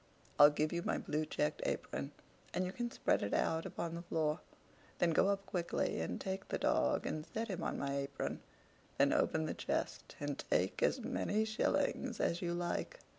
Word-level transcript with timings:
I'll 0.39 0.49
give 0.49 0.73
you 0.73 0.81
my 0.81 0.97
blue 0.97 1.27
checked 1.27 1.61
apron, 1.63 2.09
and 2.55 2.65
you 2.65 2.71
can 2.71 2.89
spread 2.89 3.21
it 3.21 3.35
out 3.35 3.67
upon 3.67 3.93
the 3.93 4.01
floor; 4.01 4.39
then 4.97 5.11
go 5.11 5.27
up 5.29 5.45
quickly 5.45 6.01
and 6.01 6.19
take 6.19 6.47
the 6.47 6.57
dog, 6.57 7.05
and 7.05 7.23
set 7.23 7.49
him 7.49 7.61
on 7.61 7.77
my 7.77 7.95
apron; 7.95 8.41
then 8.97 9.13
open 9.13 9.45
the 9.45 9.53
chest, 9.53 10.15
and 10.19 10.39
take 10.49 10.81
as 10.81 11.01
many 11.01 11.45
shillings 11.45 12.19
as 12.19 12.41
you 12.41 12.55
like. 12.55 12.99